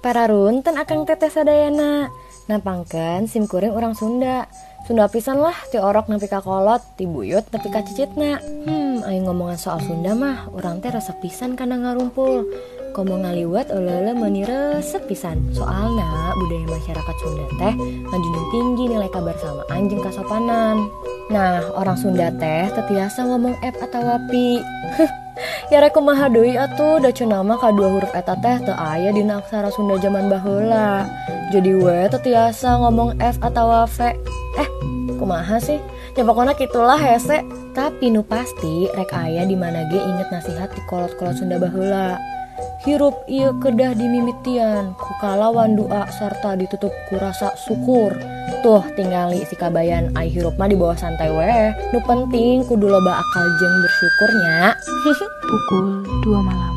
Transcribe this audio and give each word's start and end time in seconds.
Para 0.00 0.24
runten 0.32 0.80
akang 0.80 1.04
teteh 1.04 1.28
sadayana. 1.28 2.08
Napangken 2.48 3.28
sim 3.28 3.44
kuring 3.44 3.76
orang 3.76 3.92
Sunda. 3.92 4.48
Sunda 4.88 5.04
pisan 5.12 5.44
lah 5.44 5.52
ti 5.68 5.76
orok 5.76 6.08
nepi 6.08 6.24
ka 6.24 6.40
kolot, 6.40 6.80
ti 6.96 7.04
buyut 7.04 7.44
nepi 7.52 7.68
ka 7.68 7.84
cicitna. 7.84 8.40
Hmm, 8.40 9.04
ayo 9.04 9.28
ngomongan 9.28 9.60
soal 9.60 9.84
Sunda 9.84 10.16
mah, 10.16 10.48
orang 10.56 10.80
teh 10.80 10.88
resep 10.88 11.20
pisan 11.20 11.52
kana 11.52 11.76
ngarumpul. 11.76 12.48
Komo 12.96 13.20
ngaliwat 13.20 13.70
oleh 13.76 14.16
meni 14.16 14.42
resep 14.48 15.04
pisan. 15.04 15.52
Soalna 15.52 16.32
budaya 16.32 16.64
masyarakat 16.64 17.16
Sunda 17.20 17.44
teh 17.60 17.74
ngajunjung 18.08 18.48
tinggi 18.56 18.84
nilai 18.96 19.10
kabar 19.12 19.36
sama 19.36 19.68
anjing 19.68 20.00
kasopanan. 20.00 20.88
Nah, 21.30 21.62
orang 21.78 21.94
Sunda 21.94 22.26
teh 22.34 22.66
tetiasa 22.74 23.22
ngomong 23.22 23.54
F 23.62 23.78
atau 23.78 24.02
wapi. 24.02 24.58
ya 25.70 25.78
rek 25.78 25.94
kumaha 25.94 26.26
deui 26.26 26.58
atuh 26.58 26.98
da 26.98 27.14
nama 27.22 27.54
kadua 27.54 27.86
huruf 27.86 28.10
eta 28.18 28.34
teh 28.34 28.58
teu 28.66 28.74
aya 28.74 29.14
dina 29.14 29.38
aksara 29.38 29.70
Sunda 29.70 29.94
zaman 30.02 30.26
baheula. 30.26 31.06
Jadi 31.54 31.70
we 31.78 32.10
tetiasa 32.10 32.82
ngomong 32.82 33.14
F 33.22 33.38
atau 33.46 33.86
V. 33.86 34.10
Eh, 34.58 34.68
kumaha 35.22 35.62
sih? 35.62 35.78
Ya 36.18 36.26
pokoknya 36.26 36.58
gitulah 36.58 36.98
hese. 36.98 37.46
Tapi 37.78 38.10
nu 38.10 38.26
pasti 38.26 38.90
rek 38.90 39.14
aya 39.14 39.46
di 39.46 39.54
mana 39.54 39.86
ge 39.86 40.02
inget 40.02 40.34
nasihat 40.34 40.74
di 40.74 40.82
kolot-kolot 40.90 41.38
Sunda 41.38 41.62
baheula. 41.62 42.18
Hirup 42.82 43.22
iya 43.30 43.54
kedah 43.54 43.94
dimimitian 43.94 44.98
kukalawan 44.98 45.78
doa 45.78 46.10
serta 46.10 46.58
ditutup 46.58 46.90
kurasa 47.06 47.54
syukur 47.54 48.18
tuh 48.60 48.84
tinggali 48.96 49.42
si 49.48 49.56
kabayan 49.56 50.12
ai 50.16 50.28
hirup 50.28 50.54
mah 50.60 50.68
di 50.68 50.76
bawah 50.76 50.96
santai 50.96 51.32
weh 51.32 51.72
nu 51.92 51.98
penting 52.04 52.64
kudu 52.68 52.86
loba 52.86 53.18
akal 53.20 53.46
jeng 53.58 53.74
bersyukurnya. 53.84 54.56
Pukul 55.50 56.06
2 56.22 56.46
malam 56.46 56.69